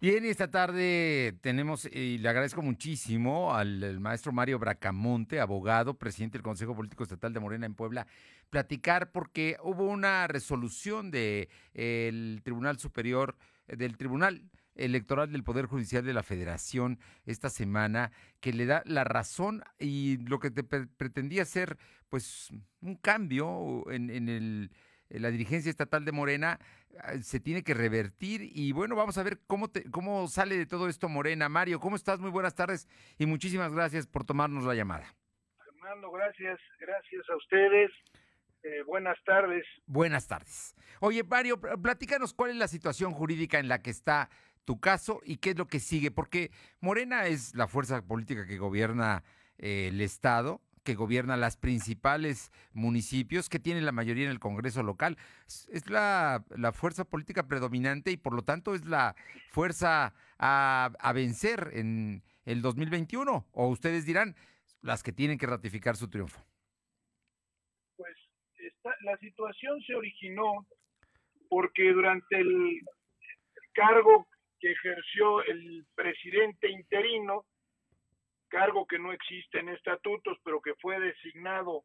[0.00, 6.38] Bien, y esta tarde tenemos, y le agradezco muchísimo al, maestro Mario Bracamonte, abogado, presidente
[6.38, 8.06] del Consejo Político Estatal de Morena en Puebla,
[8.48, 16.14] platicar porque hubo una resolución del Tribunal Superior, del Tribunal Electoral del Poder Judicial de
[16.14, 21.76] la Federación esta semana que le da la razón y lo que te pretendía ser
[22.08, 22.50] pues
[22.82, 24.76] un cambio en, en el eh,
[25.10, 26.58] la dirigencia estatal de Morena
[27.00, 30.88] ah, se tiene que revertir y bueno, vamos a ver cómo, cómo sale de todo
[30.88, 31.48] esto Morena.
[31.48, 32.20] Mario, ¿cómo estás?
[32.20, 32.88] Muy buenas tardes
[33.18, 35.14] y muchísimas gracias por tomarnos la llamada.
[35.64, 37.90] Fernando, gracias, gracias a ustedes.
[38.62, 39.64] Eh, buenas tardes.
[39.86, 40.74] Buenas tardes.
[41.00, 44.28] Oye, Mario, platícanos cuál es la situación jurídica en la que está
[44.64, 46.50] tu caso y qué es lo que sigue, porque
[46.80, 49.22] Morena es la fuerza política que gobierna
[49.56, 54.82] eh, el Estado que gobierna las principales municipios, que tiene la mayoría en el Congreso
[54.82, 55.18] local.
[55.46, 56.42] Es la,
[56.72, 59.14] fuerza política predominante y por lo tanto es la
[59.50, 63.46] fuerza a, vencer en el 2021.
[63.52, 64.34] O ustedes dirán,
[64.80, 66.42] las que tienen que ratificar su triunfo.
[67.98, 68.16] Pues
[69.02, 70.66] la situación se originó
[71.50, 72.80] porque durante el
[73.74, 74.26] cargo
[74.58, 77.44] que ejerció el presidente interino,
[78.48, 81.84] cargo que no existe en estatutos, pero que fue designado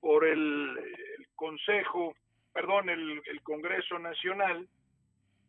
[0.00, 0.78] por el,
[1.34, 2.14] Consejo,
[2.52, 4.68] perdón, el, el Congreso Nacional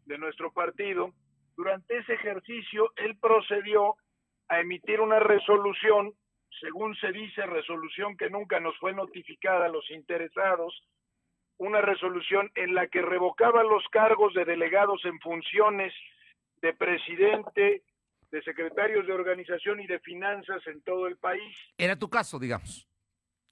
[0.06, 1.14] de nuestro partido,
[1.56, 3.96] durante ese ejercicio él procedió
[4.50, 6.14] a emitir una resolución,
[6.60, 10.84] según se dice, resolución que nunca nos fue notificada a los interesados,
[11.58, 15.94] una resolución en la que revocaba los cargos de delegados en funciones
[16.62, 17.84] de presidente,
[18.34, 21.56] de secretarios de organización y de finanzas en todo el país.
[21.78, 22.90] Era tu caso, digamos.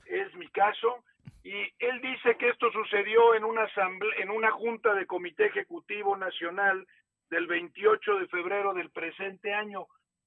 [0.07, 1.03] Es mi caso.
[1.43, 3.69] Y él dice que esto sucedió en una
[4.17, 6.87] en una junta de comité ejecutivo nacional
[7.29, 9.85] del 28 de febrero del presente año,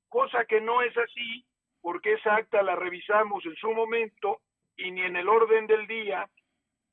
[0.08, 1.44] cosa que no es así,
[1.80, 4.40] porque esa acta la revisamos en su momento
[4.76, 6.30] y ni en el orden del día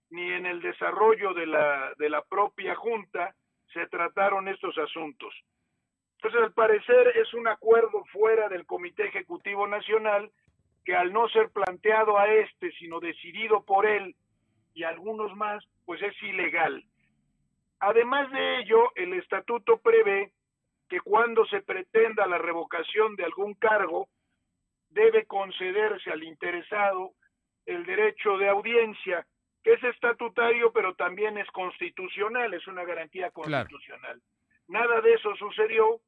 [0.09, 3.35] ni en el desarrollo de la, de la propia junta
[3.71, 5.31] se trataron estos asuntos.
[6.23, 10.29] Entonces, al parecer es un acuerdo fuera del Comité Ejecutivo Nacional
[10.85, 14.15] que al no ser planteado a este, sino decidido por él
[14.75, 16.85] y algunos más, pues es ilegal.
[17.79, 20.31] Además de ello, el estatuto prevé
[20.87, 24.07] que cuando se pretenda la revocación de algún cargo,
[24.89, 27.13] debe concederse al interesado
[27.65, 29.25] el derecho de audiencia,
[29.63, 34.21] que es estatutario, pero también es constitucional, es una garantía constitucional.
[34.67, 35.99] Nada de eso sucedió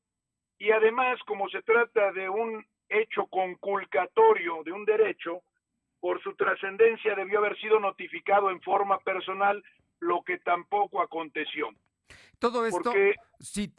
[0.59, 5.41] y además, como se trata de un hecho conculcatorio de un derecho,
[5.99, 9.63] por su trascendencia debió haber sido notificado en forma personal,
[9.99, 11.69] lo que tampoco aconteció.
[12.39, 12.91] Todo esto,
[13.39, 13.73] sí,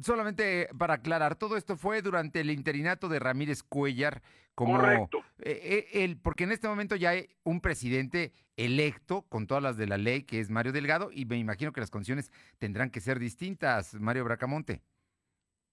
[0.00, 4.22] solamente para aclarar, todo esto fue durante el interinato de Ramírez Cuellar,
[4.54, 5.18] como Correcto.
[5.40, 9.86] Eh, eh, porque en este momento ya hay un presidente electo con todas las de
[9.86, 13.18] la ley, que es Mario Delgado, y me imagino que las condiciones tendrán que ser
[13.18, 14.80] distintas, Mario Bracamonte.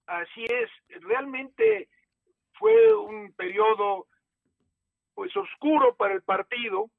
[0.07, 0.69] Así es,
[1.01, 1.89] realmente
[2.53, 4.07] fue un periodo
[5.13, 6.89] pues oscuro para el partido,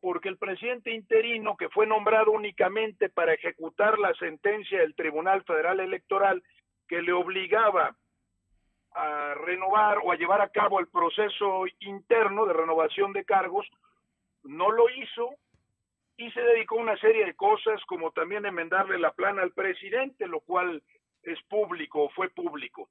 [0.00, 5.80] porque el presidente interino, que fue nombrado únicamente para ejecutar la sentencia del Tribunal Federal
[5.80, 6.42] Electoral
[6.88, 7.96] que le obligaba
[8.92, 13.66] a renovar o a llevar a cabo el proceso interno de renovación de cargos,
[14.42, 15.34] no lo hizo
[16.16, 20.26] y se dedicó a una serie de cosas como también enmendarle la plana al presidente,
[20.26, 20.82] lo cual
[21.30, 22.88] es público fue público.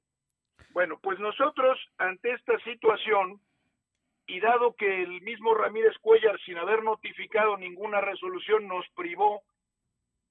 [0.70, 3.40] Bueno, pues nosotros ante esta situación
[4.26, 9.42] y dado que el mismo Ramírez Cuellar sin haber notificado ninguna resolución nos privó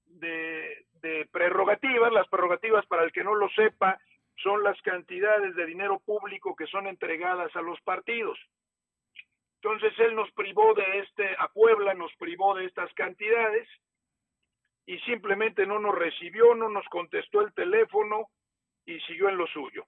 [0.06, 4.00] de, de prerrogativas, las prerrogativas para el que no lo sepa
[4.44, 8.38] son las cantidades de dinero público que son entregadas a los partidos.
[9.62, 13.68] Entonces él nos privó de este, a Puebla nos privó de estas cantidades,
[14.88, 18.30] y simplemente no nos recibió, no nos contestó el teléfono
[18.86, 19.86] y siguió en lo suyo.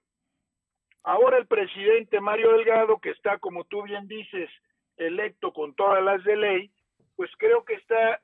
[1.02, 4.50] Ahora el presidente Mario Delgado, que está, como tú bien dices,
[4.98, 6.70] electo con todas las de ley,
[7.16, 8.20] pues creo que está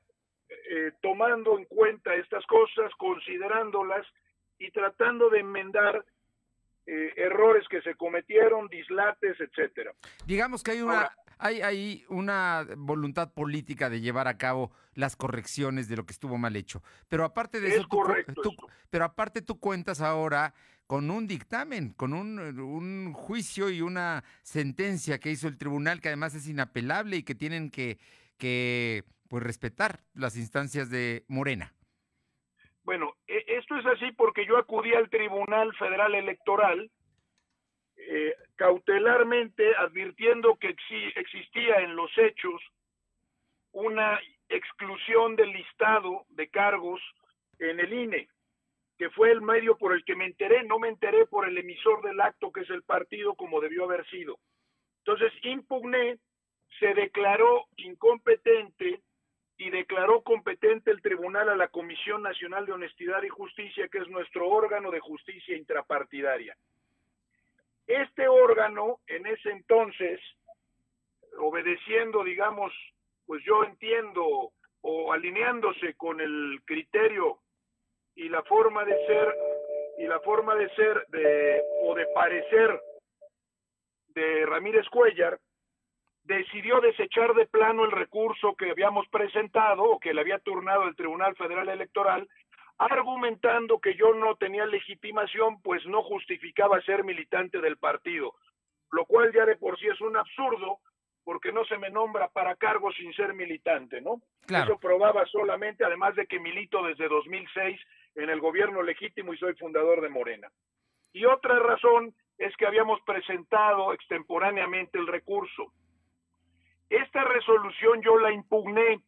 [0.49, 4.05] eh, tomando en cuenta estas cosas, considerándolas
[4.59, 6.05] y tratando de enmendar
[6.85, 9.93] eh, errores que se cometieron, dislates, etcétera.
[10.27, 15.97] Digamos que hay una, hay, una voluntad política de llevar a cabo las correcciones de
[15.97, 16.81] lo que estuvo mal hecho.
[17.07, 17.87] Pero aparte de eso,
[18.41, 18.55] tú,
[18.89, 20.53] pero aparte tú cuentas ahora
[20.87, 26.07] con un dictamen, con un, un, juicio y una sentencia que hizo el tribunal que
[26.07, 27.99] además es inapelable y que tienen que,
[28.37, 31.73] que pues respetar las instancias de Morena.
[32.83, 36.89] Bueno, e, esto es así porque yo acudí al Tribunal Federal Electoral
[37.97, 40.75] eh, cautelarmente advirtiendo que
[41.15, 42.61] existía en los hechos
[43.71, 47.01] una exclusión del listado de cargos
[47.59, 48.29] en el INE,
[48.97, 52.01] que fue el medio por el que me enteré, no me enteré por el emisor
[52.03, 54.39] del acto que es el partido como debió haber sido.
[54.99, 56.17] Entonces impugné,
[56.79, 59.01] se declaró incompetente
[59.57, 64.07] y declaró competente el tribunal a la Comisión Nacional de Honestidad y Justicia, que es
[64.07, 66.55] nuestro órgano de justicia intrapartidaria.
[67.87, 70.19] Este órgano, en ese entonces,
[71.39, 72.73] obedeciendo, digamos,
[73.25, 74.51] pues yo entiendo,
[74.81, 77.39] o alineándose con el criterio
[78.15, 79.35] y la forma de ser,
[79.99, 82.81] y la forma de ser de, o de parecer
[84.09, 85.39] de Ramírez Cuellar,
[86.23, 90.95] decidió desechar de plano el recurso que habíamos presentado o que le había turnado el
[90.95, 92.27] Tribunal Federal Electoral,
[92.77, 98.35] argumentando que yo no tenía legitimación, pues no justificaba ser militante del partido,
[98.91, 100.79] lo cual ya de por sí es un absurdo,
[101.23, 104.21] porque no se me nombra para cargo sin ser militante, ¿no?
[104.47, 107.79] Eso probaba solamente, además de que milito desde 2006
[108.15, 110.49] en el gobierno legítimo y soy fundador de Morena.
[111.11, 115.73] Y otra razón es que habíamos presentado extemporáneamente el recurso.
[116.89, 119.01] Esta resolución yo la impugné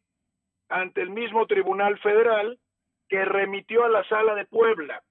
[0.67, 2.59] ante el mismo Tribunal Federal
[3.09, 5.03] que remitió a la Sala de Puebla.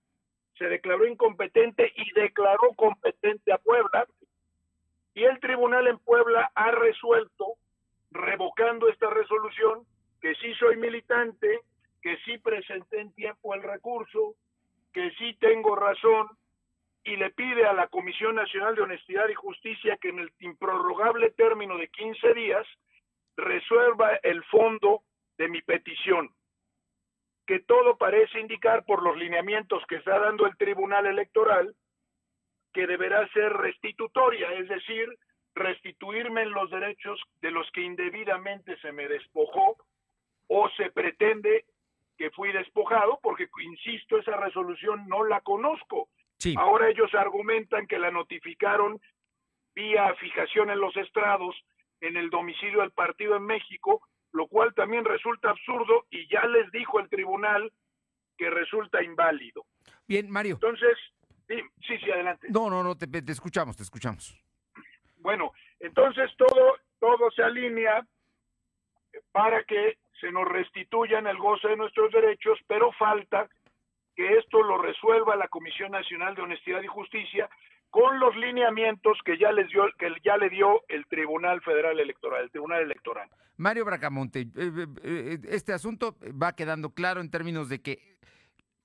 [0.56, 4.06] Se declaró incompetente y declaró competente a Puebla.
[5.14, 7.54] Y el tribunal en Puebla ha resuelto,
[8.10, 9.84] revocando esta resolución,
[10.20, 11.60] que sí soy militante,
[12.00, 14.36] que sí presenté en tiempo el recurso,
[14.92, 16.28] que sí tengo razón
[17.04, 21.30] y le pide a la Comisión Nacional de Honestidad y Justicia que en el improrrogable
[21.30, 22.66] término de 15 días
[23.36, 25.02] resuelva el fondo
[25.36, 26.30] de mi petición,
[27.48, 31.74] que todo parece indicar por los lineamientos que está dando el Tribunal Electoral
[32.74, 35.08] que deberá ser restitutoria, es decir,
[35.54, 39.78] restituirme en los derechos de los que indebidamente se me despojó
[40.46, 41.64] o se pretende
[42.18, 46.10] que fui despojado, porque, insisto, esa resolución no la conozco.
[46.58, 49.00] Ahora ellos argumentan que la notificaron
[49.74, 51.56] vía fijación en los estrados
[52.02, 54.02] en el domicilio del partido en México,
[54.38, 57.72] lo cual también resulta absurdo y ya les dijo el tribunal
[58.36, 59.66] que resulta inválido.
[60.06, 60.54] Bien, Mario.
[60.54, 60.96] Entonces,
[61.48, 62.46] sí, sí, adelante.
[62.48, 64.40] No, no, no, te, te escuchamos, te escuchamos.
[65.16, 65.50] Bueno,
[65.80, 68.06] entonces todo, todo se alinea
[69.32, 73.48] para que se nos restituyan el goce de nuestros derechos, pero falta
[74.14, 77.50] que esto lo resuelva la Comisión Nacional de Honestidad y Justicia
[77.90, 82.44] con los lineamientos que ya les dio que ya le dio el Tribunal Federal Electoral,
[82.44, 83.28] el Tribunal Electoral.
[83.56, 88.18] Mario Bracamonte, eh, eh, eh, este asunto va quedando claro en términos de que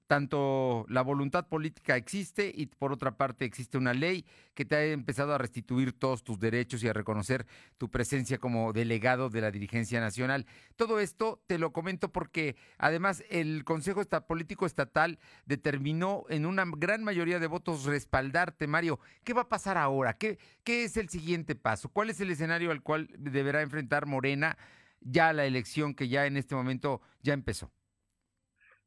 [0.08, 4.86] tanto la voluntad política existe y por otra parte existe una ley que te ha
[4.86, 7.46] empezado a restituir todos tus derechos y a reconocer
[7.78, 10.46] tu presencia como delegado de la dirigencia nacional.
[10.76, 17.04] Todo esto te lo comento porque además el Consejo Político Estatal determinó en una gran
[17.04, 19.00] mayoría de votos respaldarte, Mario.
[19.24, 20.18] ¿Qué va a pasar ahora?
[20.18, 21.90] ¿Qué, qué es el siguiente paso?
[21.90, 24.58] ¿Cuál es el escenario al cual deberá enfrentar Morena
[25.02, 27.72] ya la elección que ya en este momento ya empezó?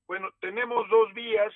[0.06, 1.53] Bueno, tenemos dos vías.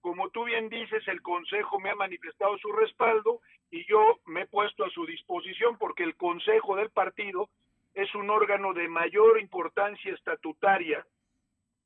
[0.00, 3.40] Como tú bien dices, el Consejo me ha manifestado su respaldo
[3.70, 7.50] y yo me he puesto a su disposición porque el Consejo del partido
[7.94, 11.04] es un órgano de mayor importancia estatutaria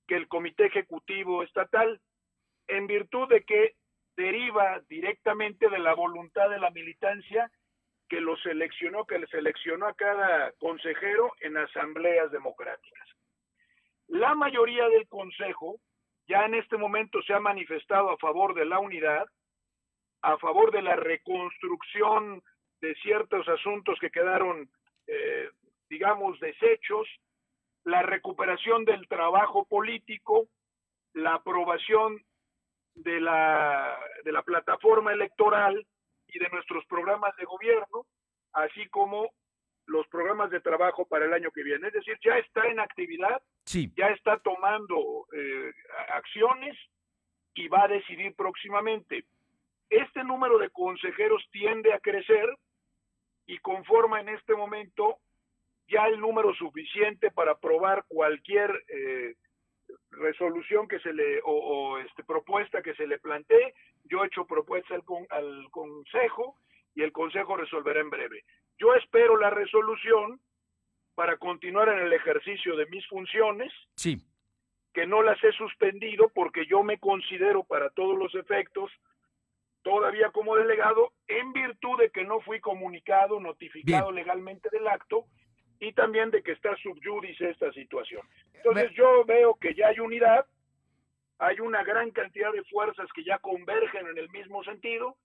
[0.06, 2.00] que el Comité Ejecutivo Estatal,
[2.68, 3.76] en virtud de que
[4.16, 7.50] deriva directamente de la voluntad de la militancia
[8.08, 13.11] que lo seleccionó, que le seleccionó a cada consejero en asambleas democráticas.
[14.12, 15.80] La mayoría del Consejo
[16.28, 19.26] ya en este momento se ha manifestado a favor de la unidad,
[20.20, 22.42] a favor de la reconstrucción
[22.82, 24.68] de ciertos asuntos que quedaron,
[25.06, 25.48] eh,
[25.88, 27.08] digamos, desechos,
[27.84, 30.46] la recuperación del trabajo político,
[31.14, 32.22] la aprobación
[32.94, 35.86] de la, de la plataforma electoral
[36.28, 38.04] y de nuestros programas de gobierno,
[38.52, 39.30] así como
[39.86, 41.86] los programas de trabajo para el año que viene.
[41.86, 45.72] Es decir, ya está en actividad, ya está tomando eh,
[46.14, 46.76] acciones
[47.54, 49.24] y va a decidir próximamente.
[49.90, 52.48] Este número de consejeros tiende a crecer
[53.46, 55.18] y conforma en este momento
[55.88, 59.34] ya el número suficiente para aprobar cualquier eh,
[60.10, 63.74] resolución que se le o, este, propuesta que se le plantee.
[64.04, 66.56] Yo he hecho propuesta al, al Consejo
[66.94, 68.44] y el Consejo resolverá en breve.
[68.78, 70.40] Yo espero la resolución
[71.14, 73.72] para continuar en el ejercicio de mis funciones.
[73.96, 74.22] Sí.
[74.94, 78.90] que no las he suspendido porque yo me considero para todos los efectos
[79.82, 85.24] todavía como delegado en virtud de que no fui comunicado, notificado legalmente del acto
[85.80, 88.22] y también de que está subyúdice esta situación.
[88.54, 90.46] Entonces yo veo que ya hay unidad,
[91.38, 95.16] hay una gran cantidad de fuerzas que ya convergen en el mismo sentido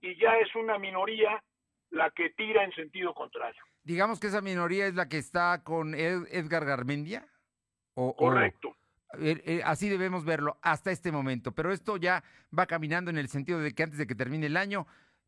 [0.00, 1.42] y ya es una minoría
[1.90, 3.62] la que tira en sentido contrario.
[3.84, 7.28] Digamos que esa minoría es la que está con Edgar Garmendia.
[7.92, 8.74] O, Correcto.
[9.20, 11.52] Eh, eh, así debemos verlo hasta este momento.
[11.52, 12.24] Pero esto ya
[12.56, 14.86] va caminando en el sentido de que antes de que termine el año,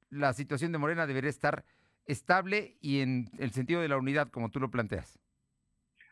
[0.08, 1.64] la situación de Morena debería estar
[2.06, 5.18] estable y en el sentido de la unidad, como tú lo planteas.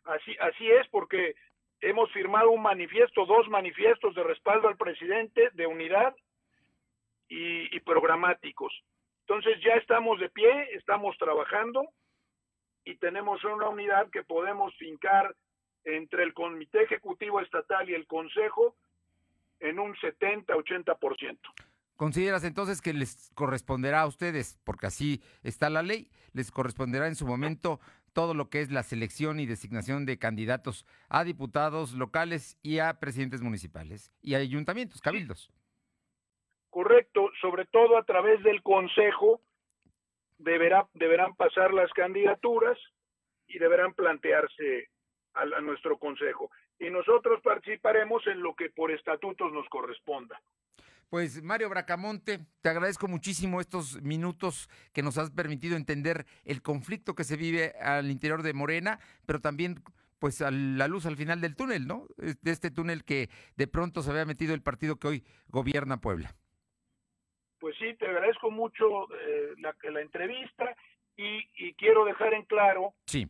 [0.05, 1.35] Así, así es, porque
[1.81, 6.15] hemos firmado un manifiesto, dos manifiestos de respaldo al presidente de unidad
[7.27, 8.73] y, y programáticos.
[9.21, 11.89] Entonces ya estamos de pie, estamos trabajando
[12.85, 15.35] y tenemos una unidad que podemos fincar
[15.85, 18.77] entre el Comité Ejecutivo Estatal y el Consejo
[19.61, 21.39] en un 70-80%.
[21.97, 27.15] ¿Consideras entonces que les corresponderá a ustedes, porque así está la ley, les corresponderá en
[27.15, 27.81] su momento
[28.13, 32.99] todo lo que es la selección y designación de candidatos a diputados locales y a
[33.01, 35.53] presidentes municipales y a ayuntamientos, cabildos?
[36.71, 39.41] Correcto, sobre todo a través del Consejo
[40.45, 42.79] deberá, deberán pasar las candidaturas
[43.49, 44.89] y deberán plantearse
[45.35, 46.51] a, nuestro consejo.
[46.79, 50.41] Y nosotros participaremos en lo que por estatutos nos corresponda.
[51.09, 57.15] Pues Mario Bracamonte, te agradezco muchísimo estos minutos que nos has permitido entender el conflicto
[57.15, 59.83] que se vive al interior de Morena, pero también
[60.19, 62.07] pues a la luz al final del túnel, ¿no?
[62.17, 66.35] De este túnel que de pronto se había metido el partido que hoy gobierna Puebla.
[67.65, 70.77] Pues sí, te agradezco mucho eh, la, la, entrevista
[71.17, 73.27] y, y, quiero dejar en claro sí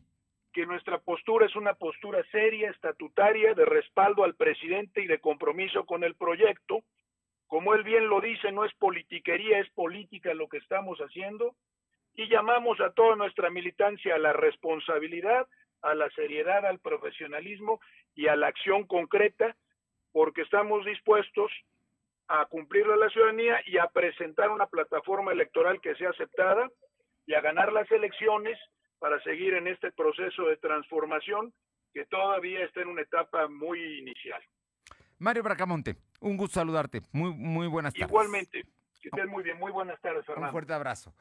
[0.51, 5.85] que nuestra postura es una postura seria, estatutaria, de respaldo al presidente y de compromiso
[5.85, 6.83] con el proyecto.
[7.47, 11.55] Como él bien lo dice, no es politiquería, es política lo que estamos haciendo.
[12.13, 15.47] Y llamamos a toda nuestra militancia a la responsabilidad,
[15.81, 17.79] a la seriedad, al profesionalismo
[18.15, 19.55] y a la acción concreta,
[20.11, 21.53] porque estamos dispuestos
[22.27, 26.69] a cumplirle a la ciudadanía y a presentar una plataforma electoral que sea aceptada
[27.25, 28.57] y a ganar las elecciones
[28.99, 31.53] para seguir en este proceso de transformación
[31.93, 34.41] que todavía está en una etapa muy inicial.
[35.19, 37.01] Mario Bracamonte, un gusto saludarte.
[37.13, 38.09] Muy, muy buenas tardes.
[38.09, 38.63] Igualmente,
[39.01, 39.57] que estén muy bien.
[39.57, 40.47] Muy buenas tardes, Fernando.
[40.47, 41.13] Un fuerte abrazo.